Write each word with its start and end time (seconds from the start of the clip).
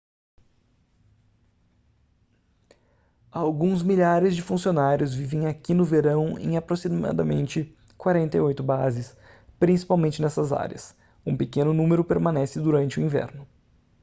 alguns 3.31 3.83
milhares 3.83 4.35
de 4.35 4.41
funcionários 4.41 5.13
vivem 5.13 5.45
aqui 5.45 5.75
no 5.75 5.85
verão 5.85 6.39
em 6.39 6.57
aproximadamente 6.57 7.77
48 7.99 8.63
bases 8.63 9.15
principalmente 9.59 10.19
nessas 10.19 10.51
áreas 10.51 10.95
um 11.23 11.37
pequeno 11.37 11.71
número 11.71 12.03
permanece 12.03 12.59
durante 12.59 12.99
o 12.99 13.03
inverno 13.03 13.47